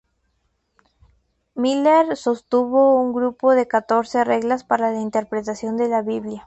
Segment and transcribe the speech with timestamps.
[1.53, 6.39] Miller sostuvo un grupo de catorce reglas para la interpretación de la "Biblia".